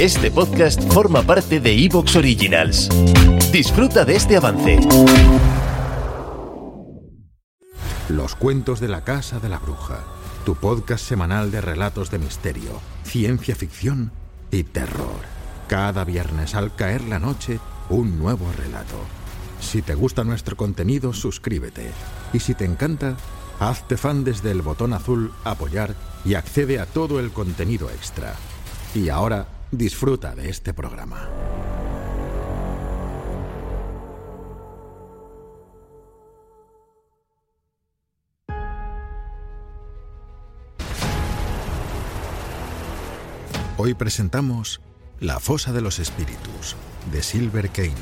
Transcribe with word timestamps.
Este 0.00 0.30
podcast 0.30 0.78
forma 0.92 1.22
parte 1.22 1.58
de 1.58 1.72
Evox 1.72 2.16
Originals. 2.16 2.90
Disfruta 3.50 4.04
de 4.04 4.16
este 4.16 4.36
avance. 4.36 4.78
Los 8.10 8.34
cuentos 8.34 8.78
de 8.78 8.88
la 8.88 9.04
Casa 9.04 9.40
de 9.40 9.48
la 9.48 9.58
Bruja, 9.58 10.04
tu 10.44 10.54
podcast 10.54 11.02
semanal 11.02 11.50
de 11.50 11.62
relatos 11.62 12.10
de 12.10 12.18
misterio, 12.18 12.78
ciencia 13.04 13.56
ficción 13.56 14.12
y 14.50 14.64
terror. 14.64 15.16
Cada 15.66 16.04
viernes 16.04 16.54
al 16.54 16.74
caer 16.74 17.02
la 17.04 17.18
noche, 17.18 17.58
un 17.88 18.18
nuevo 18.18 18.52
relato. 18.54 18.98
Si 19.62 19.80
te 19.80 19.94
gusta 19.94 20.24
nuestro 20.24 20.58
contenido, 20.58 21.14
suscríbete. 21.14 21.90
Y 22.34 22.40
si 22.40 22.52
te 22.52 22.66
encanta, 22.66 23.16
hazte 23.60 23.96
fan 23.96 24.24
desde 24.24 24.50
el 24.50 24.60
botón 24.60 24.92
azul 24.92 25.32
Apoyar 25.42 25.94
y 26.22 26.34
accede 26.34 26.80
a 26.80 26.84
todo 26.84 27.18
el 27.18 27.30
contenido 27.30 27.88
extra. 27.88 28.34
Y 28.94 29.08
ahora 29.08 29.55
disfruta 29.70 30.34
de 30.34 30.48
este 30.48 30.72
programa. 30.72 31.28
Hoy 43.78 43.94
presentamos 43.94 44.80
La 45.20 45.38
fosa 45.38 45.72
de 45.72 45.82
los 45.82 45.98
espíritus, 45.98 46.76
de 47.12 47.22
Silver 47.22 47.68
Kane, 47.70 47.92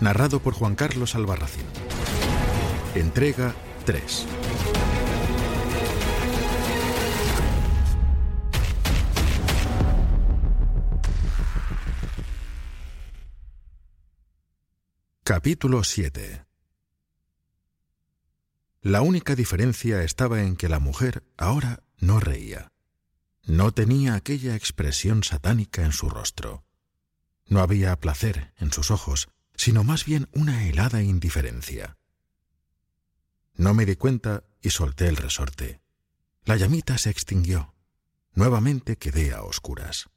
narrado 0.00 0.40
por 0.40 0.54
Juan 0.54 0.76
Carlos 0.76 1.14
Albarracín. 1.14 1.66
Entrega 2.94 3.54
3. 3.84 4.26
Capítulo 15.28 15.82
7 15.82 16.46
La 18.80 19.02
única 19.02 19.34
diferencia 19.34 20.04
estaba 20.04 20.40
en 20.40 20.54
que 20.54 20.68
la 20.68 20.78
mujer 20.78 21.24
ahora 21.36 21.82
no 21.98 22.20
reía. 22.20 22.70
No 23.42 23.72
tenía 23.72 24.14
aquella 24.14 24.54
expresión 24.54 25.24
satánica 25.24 25.82
en 25.82 25.90
su 25.90 26.08
rostro. 26.08 26.64
No 27.44 27.58
había 27.58 27.98
placer 27.98 28.54
en 28.56 28.70
sus 28.70 28.92
ojos, 28.92 29.28
sino 29.56 29.82
más 29.82 30.04
bien 30.04 30.28
una 30.30 30.68
helada 30.68 31.02
indiferencia. 31.02 31.98
No 33.56 33.74
me 33.74 33.84
di 33.84 33.96
cuenta 33.96 34.44
y 34.62 34.70
solté 34.70 35.08
el 35.08 35.16
resorte. 35.16 35.80
La 36.44 36.54
llamita 36.54 36.98
se 36.98 37.10
extinguió. 37.10 37.74
Nuevamente 38.32 38.96
quedé 38.96 39.34
a 39.34 39.42
oscuras. 39.42 40.08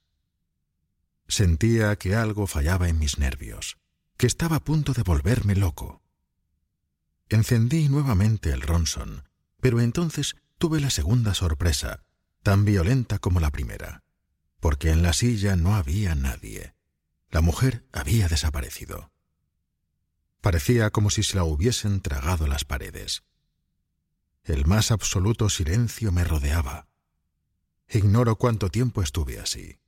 Sentía 1.27 1.95
que 1.95 2.13
algo 2.13 2.45
fallaba 2.45 2.89
en 2.89 2.99
mis 2.99 3.17
nervios 3.17 3.79
que 4.19 4.27
estaba 4.27 4.57
a 4.57 4.63
punto 4.65 4.91
de 4.91 5.01
volverme 5.01 5.55
loco. 5.55 6.03
Encendí 7.29 7.87
nuevamente 7.87 8.51
el 8.51 8.61
Ronson, 8.61 9.23
pero 9.61 9.79
entonces 9.79 10.35
tuve 10.57 10.81
la 10.81 10.89
segunda 10.89 11.33
sorpresa, 11.33 12.03
tan 12.43 12.65
violenta 12.65 13.19
como 13.19 13.39
la 13.39 13.49
primera, 13.49 14.03
porque 14.59 14.89
en 14.89 15.03
la 15.03 15.13
silla 15.13 15.55
no 15.55 15.73
había 15.73 16.15
nadie. 16.15 16.75
La 17.29 17.39
mujer 17.39 17.87
había 17.93 18.27
desaparecido. 18.27 19.13
Parecía 20.41 20.89
como 20.89 21.11
si 21.11 21.23
se 21.23 21.37
la 21.37 21.45
hubiesen 21.45 22.01
tragado 22.01 22.45
las 22.45 22.65
paredes. 22.65 23.23
El 24.43 24.65
más 24.65 24.91
absoluto 24.91 25.47
silencio 25.47 26.11
me 26.11 26.25
rodeaba. 26.25 26.89
Ignoro 27.87 28.35
cuánto 28.35 28.69
tiempo 28.69 29.01
estuve 29.01 29.39
así. 29.39 29.79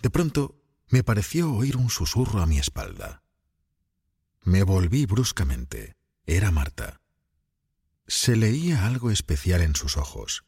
De 0.00 0.08
pronto 0.08 0.58
me 0.90 1.02
pareció 1.02 1.52
oír 1.52 1.76
un 1.76 1.90
susurro 1.90 2.40
a 2.40 2.46
mi 2.46 2.58
espalda. 2.58 3.22
Me 4.42 4.62
volví 4.62 5.06
bruscamente. 5.06 5.96
Era 6.24 6.50
Marta. 6.50 7.00
Se 8.06 8.36
leía 8.36 8.86
algo 8.86 9.10
especial 9.10 9.60
en 9.60 9.76
sus 9.76 9.96
ojos. 9.96 10.44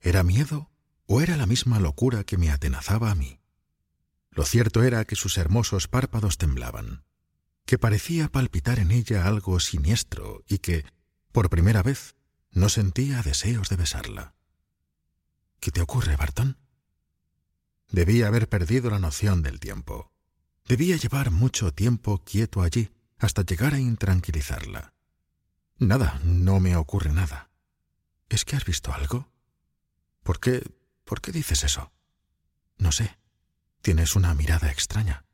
¿Era 0.00 0.22
miedo 0.22 0.70
o 1.06 1.20
era 1.20 1.36
la 1.36 1.46
misma 1.46 1.78
locura 1.78 2.24
que 2.24 2.36
me 2.36 2.50
atenazaba 2.50 3.10
a 3.10 3.14
mí? 3.14 3.40
Lo 4.30 4.44
cierto 4.44 4.82
era 4.82 5.04
que 5.04 5.14
sus 5.14 5.38
hermosos 5.38 5.88
párpados 5.88 6.38
temblaban, 6.38 7.04
que 7.66 7.78
parecía 7.78 8.28
palpitar 8.28 8.78
en 8.78 8.90
ella 8.90 9.26
algo 9.26 9.60
siniestro 9.60 10.42
y 10.48 10.58
que, 10.58 10.84
por 11.30 11.50
primera 11.50 11.82
vez, 11.82 12.16
no 12.50 12.68
sentía 12.68 13.22
deseos 13.22 13.68
de 13.68 13.76
besarla. 13.76 14.34
¿Qué 15.60 15.70
te 15.70 15.80
ocurre, 15.80 16.16
Barton? 16.16 16.58
Debía 17.92 18.26
haber 18.26 18.48
perdido 18.48 18.88
la 18.88 18.98
noción 18.98 19.42
del 19.42 19.60
tiempo. 19.60 20.10
Debía 20.66 20.96
llevar 20.96 21.30
mucho 21.30 21.74
tiempo 21.74 22.24
quieto 22.24 22.62
allí 22.62 22.90
hasta 23.18 23.42
llegar 23.42 23.74
a 23.74 23.80
intranquilizarla. 23.80 24.94
Nada, 25.76 26.18
no 26.24 26.58
me 26.58 26.74
ocurre 26.74 27.12
nada. 27.12 27.50
¿Es 28.30 28.46
que 28.46 28.56
has 28.56 28.64
visto 28.64 28.94
algo? 28.94 29.28
¿Por 30.22 30.40
qué? 30.40 30.62
¿Por 31.04 31.20
qué 31.20 31.32
dices 31.32 31.64
eso? 31.64 31.92
No 32.78 32.92
sé. 32.92 33.18
Tienes 33.82 34.16
una 34.16 34.34
mirada 34.34 34.70
extraña. 34.70 35.26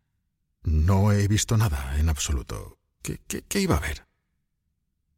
No 0.64 1.12
he 1.12 1.28
visto 1.28 1.56
nada 1.56 1.96
en 2.00 2.08
absoluto. 2.08 2.80
¿Qué, 3.02 3.20
qué, 3.28 3.42
qué 3.42 3.60
iba 3.60 3.76
a 3.76 3.80
ver? 3.80 4.08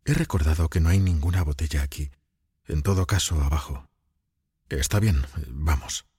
He 0.04 0.12
recordado 0.12 0.68
que 0.68 0.80
no 0.80 0.90
hay 0.90 0.98
ninguna 0.98 1.42
botella 1.42 1.82
aquí. 1.82 2.10
En 2.66 2.82
todo 2.82 3.06
caso, 3.06 3.40
abajo. 3.40 3.88
Está 4.68 5.00
bien, 5.00 5.24
vamos. 5.48 6.09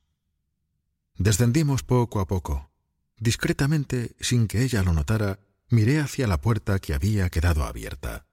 Descendimos 1.17 1.83
poco 1.83 2.19
a 2.19 2.27
poco. 2.27 2.71
Discretamente, 3.17 4.15
sin 4.19 4.47
que 4.47 4.63
ella 4.63 4.83
lo 4.83 4.93
notara, 4.93 5.39
miré 5.69 5.99
hacia 5.99 6.27
la 6.27 6.41
puerta 6.41 6.79
que 6.79 6.93
había 6.93 7.29
quedado 7.29 7.63
abierta. 7.63 8.25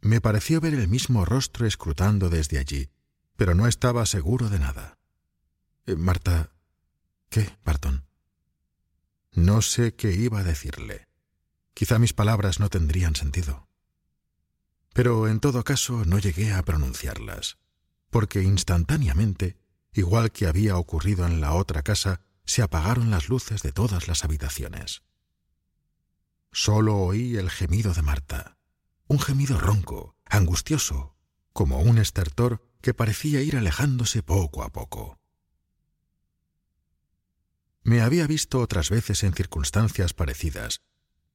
Me 0.00 0.20
pareció 0.20 0.60
ver 0.60 0.74
el 0.74 0.88
mismo 0.88 1.24
rostro 1.24 1.66
escrutando 1.66 2.28
desde 2.28 2.58
allí, 2.58 2.90
pero 3.36 3.54
no 3.54 3.66
estaba 3.66 4.06
seguro 4.06 4.48
de 4.48 4.58
nada. 4.58 4.98
Eh, 5.86 5.96
Marta. 5.96 6.52
¿Qué, 7.28 7.56
Barton? 7.64 8.04
No 9.32 9.62
sé 9.62 9.94
qué 9.94 10.12
iba 10.12 10.40
a 10.40 10.44
decirle. 10.44 11.08
Quizá 11.74 11.98
mis 11.98 12.12
palabras 12.12 12.60
no 12.60 12.68
tendrían 12.68 13.16
sentido. 13.16 13.68
Pero 14.92 15.26
en 15.28 15.40
todo 15.40 15.64
caso 15.64 16.04
no 16.04 16.18
llegué 16.18 16.52
a 16.52 16.62
pronunciarlas, 16.62 17.58
porque 18.10 18.42
instantáneamente 18.42 19.56
igual 19.92 20.32
que 20.32 20.46
había 20.46 20.76
ocurrido 20.76 21.26
en 21.26 21.40
la 21.40 21.54
otra 21.54 21.82
casa, 21.82 22.22
se 22.44 22.62
apagaron 22.62 23.10
las 23.10 23.28
luces 23.28 23.62
de 23.62 23.72
todas 23.72 24.08
las 24.08 24.24
habitaciones. 24.24 25.02
Solo 26.50 26.96
oí 26.96 27.36
el 27.36 27.50
gemido 27.50 27.94
de 27.94 28.02
Marta, 28.02 28.58
un 29.06 29.18
gemido 29.18 29.58
ronco, 29.58 30.16
angustioso, 30.24 31.16
como 31.52 31.80
un 31.80 31.98
estertor 31.98 32.62
que 32.80 32.94
parecía 32.94 33.42
ir 33.42 33.56
alejándose 33.56 34.22
poco 34.22 34.62
a 34.62 34.70
poco. 34.70 35.18
Me 37.84 38.00
había 38.00 38.26
visto 38.26 38.60
otras 38.60 38.90
veces 38.90 39.22
en 39.24 39.34
circunstancias 39.34 40.14
parecidas, 40.14 40.82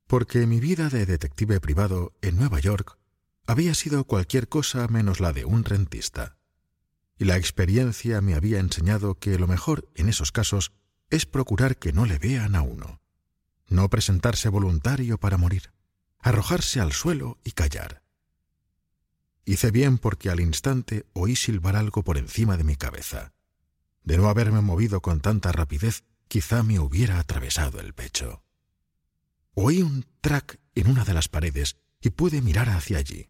porque 0.08 0.48
mi 0.48 0.60
vida 0.60 0.90
de 0.90 1.06
detective 1.06 1.60
privado 1.60 2.18
en 2.22 2.38
Nueva 2.38 2.60
York 2.60 2.98
había 3.46 3.74
sido 3.76 4.06
cualquier 4.06 4.48
cosa 4.48 4.88
menos 4.88 5.20
la 5.20 5.34
de 5.34 5.46
un 5.46 5.64
rentista 5.64 6.37
y 7.18 7.26
la 7.26 7.38
experiencia 7.38 8.22
me 8.22 8.36
había 8.36 8.60
enseñado 8.60 9.16
que 9.16 9.40
lo 9.40 9.48
mejor 9.48 9.90
en 9.96 10.10
esos 10.10 10.32
casos 10.32 10.72
es 11.10 11.26
procurar 11.26 11.78
que 11.78 11.94
no 11.94 12.06
le 12.06 12.20
vean 12.20 12.56
a 12.56 12.62
uno, 12.62 13.02
no 13.68 13.90
presentarse 13.90 14.50
voluntario 14.50 15.18
para 15.18 15.38
morir, 15.38 15.72
arrojarse 16.20 16.80
al 16.80 16.94
suelo 16.94 17.40
y 17.44 17.52
callar. 17.52 18.04
Hice 19.46 19.72
bien 19.72 19.98
porque 19.98 20.30
al 20.30 20.42
instante 20.42 21.06
oí 21.14 21.36
silbar 21.36 21.76
algo 21.76 22.04
por 22.04 22.18
encima 22.18 22.58
de 22.58 22.66
mi 22.66 22.76
cabeza. 22.76 23.34
De 24.04 24.18
no 24.18 24.30
haberme 24.30 24.62
movido 24.62 25.02
con 25.02 25.22
tanta 25.22 25.52
rapidez, 25.52 26.04
quizá 26.28 26.64
me 26.64 26.80
hubiera 26.80 27.20
atravesado 27.20 27.80
el 27.80 27.94
pecho. 27.94 28.44
Oí 29.54 29.82
un 29.82 30.06
trac 30.22 30.60
en 30.76 30.90
una 30.90 31.06
de 31.06 31.14
las 31.14 31.30
paredes 31.30 31.78
y 32.02 32.10
pude 32.12 32.42
mirar 32.42 32.70
hacia 32.70 32.98
allí. 32.98 33.30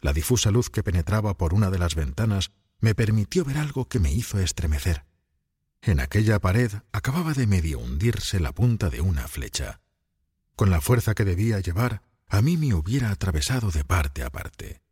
La 0.00 0.12
difusa 0.12 0.50
luz 0.50 0.70
que 0.70 0.82
penetraba 0.82 1.36
por 1.36 1.54
una 1.54 1.70
de 1.70 1.78
las 1.78 1.94
ventanas 1.94 2.50
me 2.86 2.94
permitió 2.94 3.44
ver 3.44 3.58
algo 3.58 3.88
que 3.88 3.98
me 3.98 4.12
hizo 4.12 4.38
estremecer. 4.38 5.06
En 5.82 5.98
aquella 5.98 6.38
pared 6.38 6.70
acababa 6.92 7.32
de 7.32 7.48
medio 7.48 7.80
hundirse 7.80 8.38
la 8.38 8.52
punta 8.52 8.90
de 8.90 9.00
una 9.00 9.26
flecha. 9.26 9.80
Con 10.54 10.70
la 10.70 10.80
fuerza 10.80 11.12
que 11.16 11.24
debía 11.24 11.58
llevar, 11.58 12.02
a 12.28 12.42
mí 12.42 12.56
me 12.56 12.74
hubiera 12.74 13.10
atravesado 13.10 13.72
de 13.72 13.82
parte 13.82 14.22
a 14.22 14.30
parte. 14.30 14.82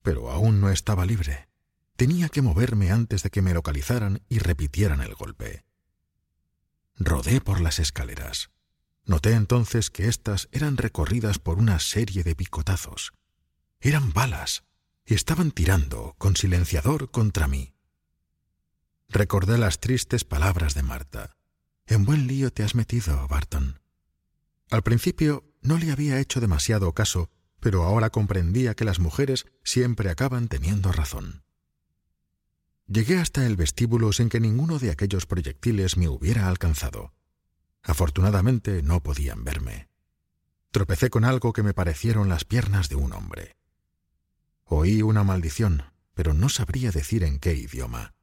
Pero 0.00 0.30
aún 0.30 0.62
no 0.62 0.70
estaba 0.70 1.04
libre. 1.04 1.50
Tenía 1.96 2.30
que 2.30 2.40
moverme 2.40 2.90
antes 2.90 3.22
de 3.22 3.28
que 3.28 3.42
me 3.42 3.52
localizaran 3.52 4.22
y 4.30 4.38
repitieran 4.38 5.02
el 5.02 5.14
golpe. 5.14 5.66
Rodé 6.96 7.42
por 7.42 7.60
las 7.60 7.78
escaleras. 7.78 8.48
Noté 9.04 9.32
entonces 9.32 9.90
que 9.90 10.08
éstas 10.08 10.48
eran 10.50 10.78
recorridas 10.78 11.38
por 11.38 11.58
una 11.58 11.78
serie 11.78 12.24
de 12.24 12.34
picotazos. 12.34 13.12
Eran 13.80 14.14
balas, 14.14 14.64
estaban 15.12 15.50
tirando 15.50 16.14
con 16.16 16.36
silenciador 16.36 17.10
contra 17.10 17.46
mí. 17.46 17.74
recordé 19.08 19.58
las 19.58 19.78
tristes 19.78 20.24
palabras 20.24 20.74
de 20.74 20.82
Marta. 20.82 21.36
En 21.86 22.04
buen 22.04 22.26
lío 22.26 22.50
te 22.50 22.62
has 22.62 22.74
metido, 22.74 23.28
Barton. 23.28 23.80
Al 24.70 24.82
principio 24.82 25.44
no 25.60 25.78
le 25.78 25.92
había 25.92 26.18
hecho 26.18 26.40
demasiado 26.40 26.92
caso, 26.94 27.30
pero 27.60 27.84
ahora 27.84 28.10
comprendía 28.10 28.74
que 28.74 28.84
las 28.84 28.98
mujeres 28.98 29.46
siempre 29.62 30.10
acaban 30.10 30.48
teniendo 30.48 30.90
razón. 30.90 31.44
Llegué 32.86 33.18
hasta 33.18 33.46
el 33.46 33.56
vestíbulo 33.56 34.12
sin 34.12 34.28
que 34.28 34.40
ninguno 34.40 34.78
de 34.78 34.90
aquellos 34.90 35.26
proyectiles 35.26 35.96
me 35.96 36.08
hubiera 36.08 36.48
alcanzado. 36.48 37.14
Afortunadamente 37.82 38.82
no 38.82 39.02
podían 39.02 39.44
verme. 39.44 39.88
Tropecé 40.70 41.08
con 41.08 41.24
algo 41.24 41.52
que 41.52 41.62
me 41.62 41.74
parecieron 41.74 42.28
las 42.28 42.44
piernas 42.44 42.88
de 42.88 42.96
un 42.96 43.12
hombre. 43.12 43.56
Oí 44.64 45.02
una 45.02 45.24
maldición, 45.24 45.84
pero 46.14 46.34
no 46.34 46.48
sabría 46.48 46.90
decir 46.90 47.22
en 47.24 47.38
qué 47.38 47.54
idioma. 47.54 48.14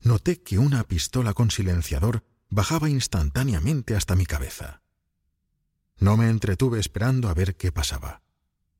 Noté 0.00 0.42
que 0.42 0.58
una 0.58 0.84
pistola 0.84 1.32
con 1.32 1.50
silenciador 1.50 2.24
bajaba 2.50 2.88
instantáneamente 2.88 3.96
hasta 3.96 4.14
mi 4.14 4.26
cabeza. 4.26 4.82
No 5.98 6.16
me 6.16 6.28
entretuve 6.28 6.78
esperando 6.78 7.28
a 7.28 7.34
ver 7.34 7.56
qué 7.56 7.72
pasaba. 7.72 8.22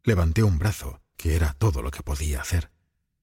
Levanté 0.02 0.42
un 0.42 0.58
brazo, 0.58 1.00
que 1.16 1.34
era 1.34 1.54
todo 1.54 1.82
lo 1.82 1.90
que 1.90 2.02
podía 2.02 2.40
hacer. 2.40 2.70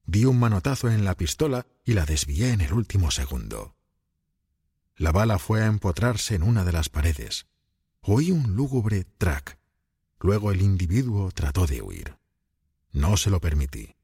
Di 0.06 0.25
un 0.25 0.39
manotazo 0.39 0.89
en 0.89 1.06
la 1.06 1.15
pistola 1.15 1.68
y 1.85 1.94
la 1.94 2.06
desvié 2.06 2.51
en 2.51 2.62
el 2.62 2.73
último 2.73 3.12
segundo. 3.12 3.75
La 4.95 5.12
bala 5.12 5.39
fue 5.39 5.62
a 5.62 5.68
empotrarse 5.68 6.35
en 6.35 6.44
una 6.44 6.63
de 6.63 6.71
las 6.71 6.89
paredes. 6.89 7.47
Oí 8.01 8.31
un 8.31 8.56
lúgubre 8.56 9.03
track. 9.03 9.59
Luego 10.19 10.51
el 10.51 10.62
individuo 10.62 11.31
trató 11.31 11.68
de 11.68 11.81
huir. 11.81 12.20
No 12.92 13.18
se 13.18 13.30
lo 13.30 13.40
permití. 13.40 13.96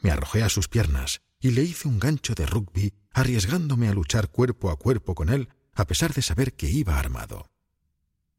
Me 0.00 0.10
arrojé 0.10 0.42
a 0.42 0.48
sus 0.48 0.68
piernas 0.68 1.22
y 1.40 1.50
le 1.50 1.62
hice 1.62 1.88
un 1.88 1.98
gancho 1.98 2.34
de 2.34 2.46
rugby, 2.46 2.94
arriesgándome 3.12 3.88
a 3.88 3.94
luchar 3.94 4.30
cuerpo 4.30 4.70
a 4.70 4.76
cuerpo 4.76 5.14
con 5.14 5.28
él, 5.28 5.48
a 5.74 5.86
pesar 5.86 6.12
de 6.14 6.22
saber 6.22 6.54
que 6.54 6.68
iba 6.68 6.98
armado. 6.98 7.50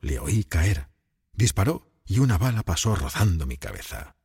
Le 0.02 0.20
oí 0.20 0.44
caer. 0.44 0.90
Disparó 1.34 1.92
y 2.06 2.20
una 2.20 2.38
bala 2.38 2.64
pasó 2.64 2.96
rozando 2.96 3.46
mi 3.46 3.58
cabeza. 3.58 4.16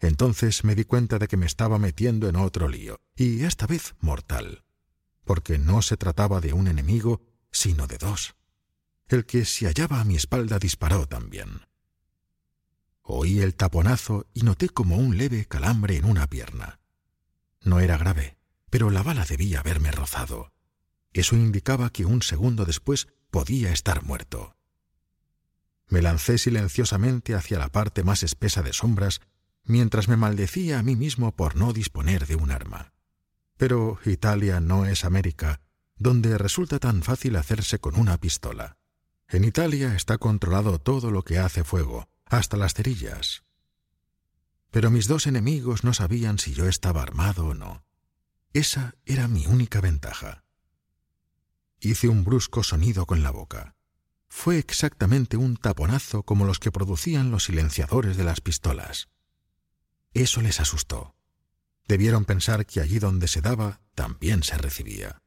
Entonces 0.00 0.64
me 0.64 0.74
di 0.74 0.84
cuenta 0.84 1.18
de 1.18 1.28
que 1.28 1.36
me 1.36 1.46
estaba 1.46 1.78
metiendo 1.78 2.28
en 2.28 2.36
otro 2.36 2.68
lío, 2.68 3.00
y 3.14 3.44
esta 3.44 3.66
vez 3.66 3.94
mortal, 4.00 4.64
porque 5.24 5.58
no 5.58 5.82
se 5.82 5.96
trataba 5.96 6.40
de 6.40 6.52
un 6.52 6.68
enemigo, 6.68 7.22
sino 7.50 7.86
de 7.86 7.98
dos. 7.98 8.36
El 9.08 9.24
que 9.24 9.44
se 9.44 9.66
hallaba 9.66 10.00
a 10.00 10.04
mi 10.04 10.16
espalda 10.16 10.58
disparó 10.58 11.06
también. 11.06 11.62
Oí 13.08 13.40
el 13.40 13.54
taponazo 13.54 14.26
y 14.34 14.42
noté 14.42 14.68
como 14.68 14.96
un 14.96 15.16
leve 15.16 15.44
calambre 15.44 15.96
en 15.96 16.06
una 16.06 16.26
pierna. 16.26 16.80
No 17.62 17.78
era 17.78 17.96
grave, 17.96 18.36
pero 18.68 18.90
la 18.90 19.04
bala 19.04 19.24
debía 19.24 19.60
haberme 19.60 19.92
rozado. 19.92 20.52
Eso 21.12 21.36
indicaba 21.36 21.90
que 21.90 22.04
un 22.04 22.20
segundo 22.22 22.64
después 22.64 23.06
podía 23.30 23.72
estar 23.72 24.02
muerto. 24.02 24.56
Me 25.86 26.02
lancé 26.02 26.36
silenciosamente 26.36 27.36
hacia 27.36 27.60
la 27.60 27.68
parte 27.68 28.02
más 28.02 28.24
espesa 28.24 28.62
de 28.62 28.72
sombras 28.72 29.20
mientras 29.62 30.08
me 30.08 30.16
maldecía 30.16 30.80
a 30.80 30.82
mí 30.82 30.96
mismo 30.96 31.30
por 31.36 31.54
no 31.54 31.72
disponer 31.72 32.26
de 32.26 32.34
un 32.34 32.50
arma. 32.50 32.92
Pero 33.56 34.00
Italia 34.04 34.58
no 34.58 34.84
es 34.84 35.04
América, 35.04 35.60
donde 35.96 36.38
resulta 36.38 36.80
tan 36.80 37.04
fácil 37.04 37.36
hacerse 37.36 37.78
con 37.78 37.94
una 37.94 38.18
pistola. 38.18 38.78
En 39.28 39.44
Italia 39.44 39.94
está 39.94 40.18
controlado 40.18 40.80
todo 40.80 41.12
lo 41.12 41.22
que 41.22 41.38
hace 41.38 41.62
fuego, 41.62 42.08
hasta 42.26 42.56
las 42.56 42.74
cerillas. 42.74 43.44
Pero 44.70 44.90
mis 44.90 45.08
dos 45.08 45.26
enemigos 45.26 45.84
no 45.84 45.94
sabían 45.94 46.38
si 46.38 46.52
yo 46.52 46.66
estaba 46.66 47.02
armado 47.02 47.46
o 47.46 47.54
no. 47.54 47.84
Esa 48.52 48.94
era 49.04 49.28
mi 49.28 49.46
única 49.46 49.80
ventaja. 49.80 50.44
Hice 51.80 52.08
un 52.08 52.24
brusco 52.24 52.62
sonido 52.62 53.06
con 53.06 53.22
la 53.22 53.30
boca. 53.30 53.76
Fue 54.28 54.58
exactamente 54.58 55.36
un 55.36 55.56
taponazo 55.56 56.24
como 56.24 56.44
los 56.44 56.58
que 56.58 56.72
producían 56.72 57.30
los 57.30 57.44
silenciadores 57.44 58.16
de 58.16 58.24
las 58.24 58.40
pistolas. 58.40 59.08
Eso 60.14 60.40
les 60.40 60.60
asustó. 60.60 61.14
Debieron 61.86 62.24
pensar 62.24 62.66
que 62.66 62.80
allí 62.80 62.98
donde 62.98 63.28
se 63.28 63.40
daba 63.40 63.80
también 63.94 64.42
se 64.42 64.58
recibía. 64.58 65.22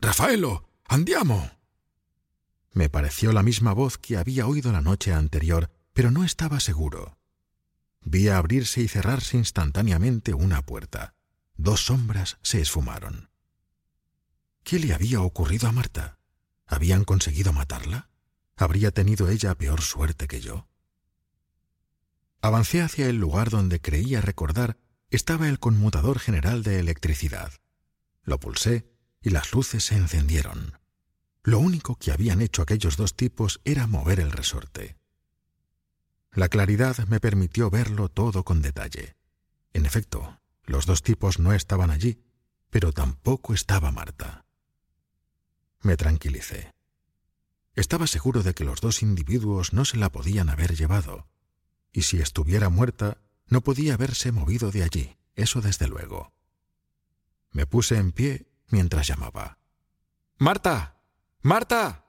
Rafaelo, 0.00 0.68
andiamo. 0.86 1.50
Me 2.72 2.88
pareció 2.88 3.32
la 3.32 3.42
misma 3.42 3.72
voz 3.72 3.98
que 3.98 4.16
había 4.16 4.46
oído 4.46 4.72
la 4.72 4.80
noche 4.80 5.12
anterior, 5.12 5.70
pero 5.94 6.10
no 6.10 6.24
estaba 6.24 6.60
seguro. 6.60 7.18
Vi 8.02 8.28
abrirse 8.28 8.82
y 8.82 8.88
cerrarse 8.88 9.38
instantáneamente 9.38 10.34
una 10.34 10.60
puerta. 10.60 11.14
Dos 11.56 11.86
sombras 11.86 12.36
se 12.42 12.60
esfumaron. 12.60 13.30
¿Qué 14.62 14.78
le 14.78 14.92
había 14.92 15.22
ocurrido 15.22 15.68
a 15.68 15.72
Marta? 15.72 16.18
¿Habían 16.66 17.04
conseguido 17.04 17.52
matarla? 17.52 18.10
¿Habría 18.56 18.90
tenido 18.90 19.28
ella 19.28 19.54
peor 19.54 19.80
suerte 19.80 20.26
que 20.26 20.40
yo? 20.40 20.68
Avancé 22.42 22.82
hacia 22.82 23.08
el 23.08 23.16
lugar 23.16 23.48
donde 23.50 23.80
creía 23.80 24.20
recordar 24.20 24.76
estaba 25.10 25.48
el 25.48 25.58
conmutador 25.58 26.18
general 26.18 26.62
de 26.62 26.80
electricidad. 26.80 27.52
Lo 28.22 28.40
pulsé 28.40 28.90
y 29.22 29.30
las 29.30 29.52
luces 29.52 29.84
se 29.84 29.96
encendieron. 29.96 30.78
Lo 31.42 31.58
único 31.58 31.96
que 31.96 32.10
habían 32.10 32.42
hecho 32.42 32.62
aquellos 32.62 32.96
dos 32.96 33.14
tipos 33.14 33.60
era 33.64 33.86
mover 33.86 34.18
el 34.18 34.32
resorte. 34.32 34.96
La 36.34 36.48
claridad 36.48 37.06
me 37.08 37.20
permitió 37.20 37.70
verlo 37.70 38.08
todo 38.08 38.44
con 38.44 38.60
detalle. 38.60 39.16
En 39.72 39.86
efecto, 39.86 40.40
los 40.64 40.86
dos 40.86 41.02
tipos 41.02 41.38
no 41.38 41.52
estaban 41.52 41.90
allí, 41.90 42.22
pero 42.70 42.92
tampoco 42.92 43.54
estaba 43.54 43.92
Marta. 43.92 44.44
Me 45.80 45.96
tranquilicé. 45.96 46.72
Estaba 47.74 48.06
seguro 48.06 48.42
de 48.42 48.54
que 48.54 48.64
los 48.64 48.80
dos 48.80 49.02
individuos 49.02 49.72
no 49.72 49.84
se 49.84 49.96
la 49.96 50.10
podían 50.10 50.48
haber 50.48 50.76
llevado 50.76 51.26
y 51.94 52.02
si 52.02 52.20
estuviera 52.20 52.68
muerta, 52.68 53.18
no 53.46 53.60
podía 53.62 53.94
haberse 53.94 54.32
movido 54.32 54.72
de 54.72 54.82
allí, 54.82 55.16
eso 55.36 55.60
desde 55.62 55.86
luego. 55.86 56.32
Me 57.52 57.66
puse 57.66 57.96
en 57.96 58.10
pie 58.10 58.50
mientras 58.68 59.06
llamaba. 59.06 59.58
Marta. 60.36 61.00
Marta. 61.40 62.06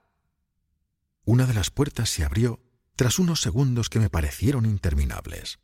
Una 1.24 1.45
de 1.45 1.54
las 1.54 1.69
puertas 1.69 2.10
se 2.10 2.25
abrió 2.25 2.60
tras 2.96 3.20
unos 3.20 3.42
segundos 3.42 3.90
que 3.90 4.00
me 4.00 4.10
parecieron 4.10 4.66
interminables. 4.66 5.60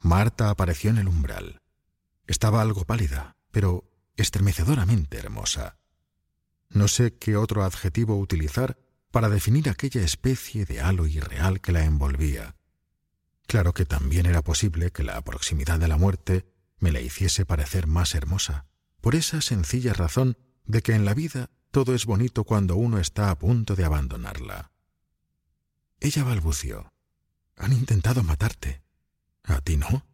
Marta 0.00 0.50
apareció 0.50 0.90
en 0.90 0.98
el 0.98 1.08
umbral. 1.08 1.60
Estaba 2.26 2.62
algo 2.62 2.84
pálida, 2.84 3.36
pero 3.50 3.90
estremecedoramente 4.16 5.18
hermosa. 5.18 5.78
No 6.68 6.88
sé 6.88 7.16
qué 7.16 7.36
otro 7.36 7.64
adjetivo 7.64 8.18
utilizar 8.18 8.78
para 9.10 9.28
definir 9.28 9.68
aquella 9.68 10.02
especie 10.02 10.66
de 10.66 10.80
halo 10.80 11.06
irreal 11.06 11.60
que 11.60 11.72
la 11.72 11.84
envolvía, 11.84 12.58
Claro 13.48 13.72
que 13.72 13.86
también 13.86 14.26
era 14.26 14.42
posible 14.42 14.92
que 14.92 15.02
la 15.02 15.18
proximidad 15.22 15.80
de 15.80 15.88
la 15.88 15.96
muerte 15.96 16.44
me 16.80 16.92
la 16.92 17.00
hiciese 17.00 17.46
parecer 17.46 17.86
más 17.86 18.14
hermosa, 18.14 18.66
por 19.00 19.14
esa 19.14 19.40
sencilla 19.40 19.94
razón 19.94 20.36
de 20.66 20.82
que 20.82 20.92
en 20.92 21.06
la 21.06 21.14
vida 21.14 21.48
todo 21.70 21.94
es 21.94 22.04
bonito 22.04 22.44
cuando 22.44 22.76
uno 22.76 22.98
está 22.98 23.30
a 23.30 23.38
punto 23.38 23.74
de 23.74 23.86
abandonarla. 23.86 24.70
Ella 26.00 26.24
balbució. 26.24 26.92
Han 27.56 27.72
intentado 27.72 28.22
matarte. 28.22 28.82
¿A 29.42 29.60
ti 29.60 29.76
no? 29.76 30.06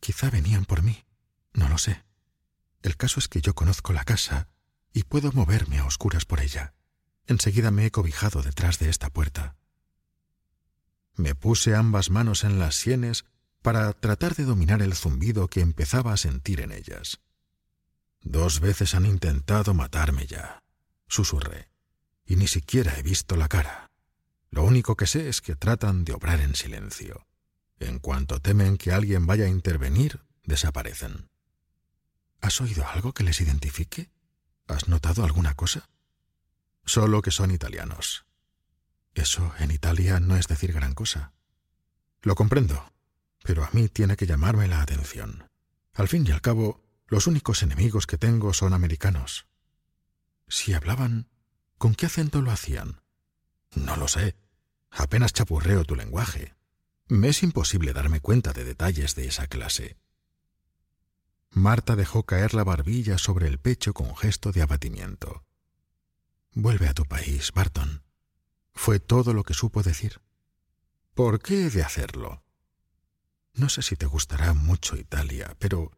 Quizá 0.00 0.30
venían 0.30 0.64
por 0.64 0.82
mí. 0.82 1.04
No 1.52 1.68
lo 1.68 1.78
sé. 1.78 2.04
El 2.82 2.96
caso 2.96 3.18
es 3.18 3.28
que 3.28 3.40
yo 3.40 3.54
conozco 3.54 3.92
la 3.92 4.04
casa 4.04 4.48
y 4.92 5.02
puedo 5.04 5.32
moverme 5.32 5.78
a 5.78 5.86
oscuras 5.86 6.24
por 6.24 6.40
ella. 6.40 6.74
Enseguida 7.26 7.70
me 7.70 7.86
he 7.86 7.90
cobijado 7.90 8.42
detrás 8.42 8.78
de 8.78 8.88
esta 8.88 9.10
puerta. 9.10 9.56
Me 11.14 11.34
puse 11.34 11.74
ambas 11.74 12.10
manos 12.10 12.44
en 12.44 12.58
las 12.58 12.76
sienes 12.76 13.24
para 13.62 13.92
tratar 13.94 14.36
de 14.36 14.44
dominar 14.44 14.82
el 14.82 14.94
zumbido 14.94 15.48
que 15.48 15.60
empezaba 15.60 16.12
a 16.12 16.16
sentir 16.16 16.60
en 16.60 16.70
ellas. 16.70 17.20
Dos 18.20 18.60
veces 18.60 18.94
han 18.94 19.06
intentado 19.06 19.74
matarme 19.74 20.26
ya, 20.26 20.62
susurré, 21.08 21.70
y 22.24 22.36
ni 22.36 22.46
siquiera 22.46 22.96
he 22.98 23.02
visto 23.02 23.34
la 23.36 23.48
cara. 23.48 23.85
Lo 24.56 24.64
único 24.64 24.96
que 24.96 25.06
sé 25.06 25.28
es 25.28 25.42
que 25.42 25.54
tratan 25.54 26.06
de 26.06 26.14
obrar 26.14 26.40
en 26.40 26.54
silencio. 26.54 27.26
En 27.78 27.98
cuanto 27.98 28.40
temen 28.40 28.78
que 28.78 28.90
alguien 28.90 29.26
vaya 29.26 29.44
a 29.44 29.50
intervenir, 29.50 30.24
desaparecen. 30.44 31.28
¿Has 32.40 32.62
oído 32.62 32.88
algo 32.88 33.12
que 33.12 33.22
les 33.22 33.38
identifique? 33.42 34.10
¿Has 34.66 34.88
notado 34.88 35.24
alguna 35.24 35.52
cosa? 35.52 35.90
Solo 36.86 37.20
que 37.20 37.32
son 37.32 37.50
italianos. 37.50 38.24
Eso 39.12 39.52
en 39.58 39.72
Italia 39.72 40.20
no 40.20 40.38
es 40.38 40.48
decir 40.48 40.72
gran 40.72 40.94
cosa. 40.94 41.34
Lo 42.22 42.34
comprendo, 42.34 42.94
pero 43.42 43.62
a 43.62 43.70
mí 43.74 43.90
tiene 43.90 44.16
que 44.16 44.26
llamarme 44.26 44.68
la 44.68 44.80
atención. 44.80 45.50
Al 45.92 46.08
fin 46.08 46.26
y 46.26 46.30
al 46.30 46.40
cabo, 46.40 46.82
los 47.08 47.26
únicos 47.26 47.62
enemigos 47.62 48.06
que 48.06 48.16
tengo 48.16 48.54
son 48.54 48.72
americanos. 48.72 49.48
Si 50.48 50.72
hablaban, 50.72 51.28
¿con 51.76 51.94
qué 51.94 52.06
acento 52.06 52.40
lo 52.40 52.52
hacían? 52.52 53.02
No 53.74 53.96
lo 53.96 54.08
sé. 54.08 54.45
Apenas 54.96 55.34
chapurreo 55.34 55.84
tu 55.84 55.94
lenguaje. 55.94 56.54
Me 57.08 57.28
es 57.28 57.42
imposible 57.42 57.92
darme 57.92 58.20
cuenta 58.20 58.54
de 58.54 58.64
detalles 58.64 59.14
de 59.14 59.26
esa 59.26 59.46
clase. 59.46 59.98
Marta 61.50 61.96
dejó 61.96 62.24
caer 62.24 62.54
la 62.54 62.64
barbilla 62.64 63.18
sobre 63.18 63.46
el 63.46 63.58
pecho 63.58 63.92
con 63.92 64.16
gesto 64.16 64.52
de 64.52 64.62
abatimiento. 64.62 65.44
Vuelve 66.52 66.88
a 66.88 66.94
tu 66.94 67.04
país, 67.04 67.52
Barton. 67.52 68.04
Fue 68.72 68.98
todo 68.98 69.34
lo 69.34 69.44
que 69.44 69.52
supo 69.52 69.82
decir. 69.82 70.22
¿Por 71.14 71.40
qué 71.40 71.66
he 71.66 71.70
de 71.70 71.82
hacerlo? 71.82 72.42
No 73.52 73.68
sé 73.68 73.82
si 73.82 73.96
te 73.96 74.06
gustará 74.06 74.54
mucho 74.54 74.96
Italia, 74.96 75.54
pero, 75.58 75.92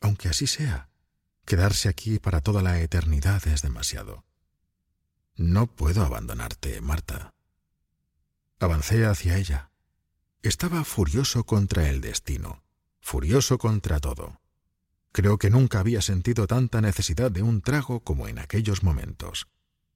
aunque 0.00 0.28
así 0.28 0.46
sea, 0.46 0.90
quedarse 1.46 1.88
aquí 1.88 2.18
para 2.18 2.42
toda 2.42 2.62
la 2.62 2.80
eternidad 2.80 3.46
es 3.48 3.62
demasiado. 3.62 4.24
No 5.36 5.66
puedo 5.66 6.04
abandonarte, 6.04 6.80
Marta. 6.82 7.31
Avancé 8.62 9.06
hacia 9.06 9.38
ella. 9.38 9.72
Estaba 10.40 10.84
furioso 10.84 11.42
contra 11.44 11.88
el 11.88 12.00
destino, 12.00 12.62
furioso 13.00 13.58
contra 13.58 13.98
todo. 13.98 14.40
Creo 15.10 15.36
que 15.36 15.50
nunca 15.50 15.80
había 15.80 16.00
sentido 16.00 16.46
tanta 16.46 16.80
necesidad 16.80 17.32
de 17.32 17.42
un 17.42 17.60
trago 17.60 18.04
como 18.04 18.28
en 18.28 18.38
aquellos 18.38 18.84
momentos. 18.84 19.48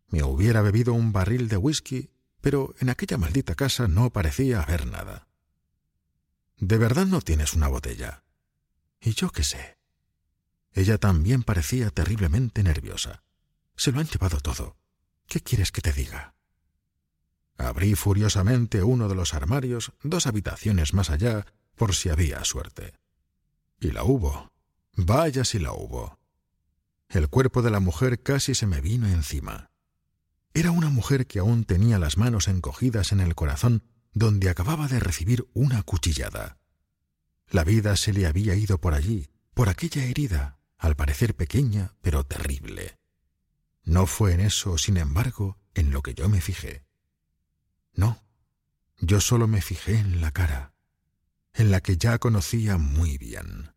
Me 0.08 0.25
hubiera 0.25 0.62
bebido 0.62 0.94
un 0.94 1.12
barril 1.12 1.46
de 1.46 1.56
whisky, 1.56 2.11
pero 2.40 2.75
en 2.80 2.88
aquella 2.88 3.18
maldita 3.18 3.54
casa 3.54 3.87
no 3.87 4.11
parecía 4.11 4.62
haber 4.62 4.88
nada. 4.88 5.28
¿De 6.56 6.76
verdad 6.76 7.06
no 7.06 7.20
tienes 7.20 7.54
una 7.54 7.68
botella? 7.68 8.25
Y 9.00 9.12
yo 9.12 9.30
qué 9.30 9.44
sé. 9.44 9.78
Ella 10.73 10.99
también 10.99 11.44
parecía 11.44 11.90
terriblemente 11.90 12.64
nerviosa. 12.64 13.23
Se 13.76 13.92
lo 13.92 14.00
han 14.00 14.08
llevado 14.08 14.40
todo. 14.40 14.76
¿Qué 15.28 15.40
quieres 15.40 15.70
que 15.70 15.82
te 15.82 15.92
diga? 15.92 16.36
Abrí 17.59 17.95
furiosamente 17.95 18.83
uno 18.83 19.09
de 19.09 19.15
los 19.15 19.35
armarios 19.35 19.93
dos 20.03 20.27
habitaciones 20.27 20.93
más 20.93 21.11
allá 21.11 21.47
por 21.75 21.95
si 21.95 22.09
había 22.09 22.45
suerte. 22.45 22.95
Y 23.81 23.93
la 23.93 24.05
hubo. 24.05 24.53
Vaya 24.95 25.45
si 25.45 25.59
la 25.59 25.73
hubo. 25.73 26.19
El 27.09 27.29
cuerpo 27.29 27.63
de 27.63 27.71
la 27.71 27.81
mujer 27.81 28.23
casi 28.23 28.55
se 28.55 28.67
me 28.67 28.81
vino 28.81 29.07
encima. 29.09 29.71
Era 30.55 30.71
una 30.71 30.89
mujer 30.89 31.27
que 31.27 31.39
aún 31.39 31.65
tenía 31.65 31.99
las 31.99 32.17
manos 32.17 32.49
encogidas 32.49 33.13
en 33.13 33.21
el 33.21 33.35
corazón 33.35 33.83
donde 34.13 34.49
acababa 34.49 34.89
de 34.89 34.99
recibir 34.99 35.47
una 35.53 35.83
cuchillada. 35.83 36.59
La 37.49 37.63
vida 37.63 37.97
se 37.97 38.15
le 38.15 38.27
había 38.27 38.55
ido 38.55 38.81
por 38.81 38.95
allí, 38.95 39.29
por 39.53 39.69
aquella 39.69 40.05
herida, 40.05 40.59
al 40.79 40.97
parecer 40.97 41.37
pequeña, 41.37 41.95
pero 42.01 42.25
terrible. 42.25 42.97
No 43.85 44.07
fue 44.07 44.33
en 44.33 44.41
eso, 44.41 44.79
sin 44.79 44.97
embargo, 44.97 45.59
en 45.75 45.93
lo 45.93 46.03
que 46.03 46.15
yo 46.15 46.31
me 46.31 46.41
fijé. 46.41 46.86
No, 47.97 48.23
yo 49.00 49.21
solo 49.21 49.49
me 49.49 49.62
fijé 49.62 49.99
en 49.99 50.21
la 50.21 50.31
cara, 50.31 50.75
en 51.55 51.71
la 51.71 51.81
que 51.81 51.97
ya 51.97 52.19
conocía 52.19 52.76
muy 52.76 53.19
bien. 53.19 53.73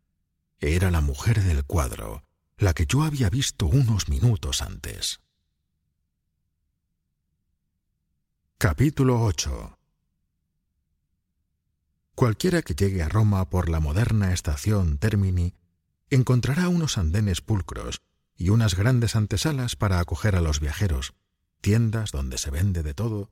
Era 0.59 0.91
la 0.91 1.01
mujer 1.01 1.41
del 1.41 1.63
cuadro, 1.63 2.25
la 2.57 2.73
que 2.73 2.85
yo 2.85 3.03
había 3.03 3.29
visto 3.29 3.65
unos 3.65 4.09
minutos 4.09 4.61
antes. 4.61 5.21
Capítulo 8.57 9.21
8 9.23 9.79
Cualquiera 12.13 12.61
que 12.61 12.75
llegue 12.75 13.01
a 13.01 13.07
Roma 13.07 13.49
por 13.49 13.69
la 13.69 13.79
moderna 13.79 14.33
estación 14.33 14.97
Termini 14.97 15.55
encontrará 16.09 16.67
unos 16.67 16.97
andenes 16.97 17.39
pulcros 17.39 18.01
y 18.35 18.49
unas 18.49 18.75
grandes 18.75 19.15
antesalas 19.15 19.77
para 19.77 20.01
acoger 20.01 20.35
a 20.35 20.41
los 20.41 20.59
viajeros, 20.59 21.13
tiendas 21.61 22.11
donde 22.11 22.37
se 22.37 22.51
vende 22.51 22.83
de 22.83 22.93
todo, 22.93 23.31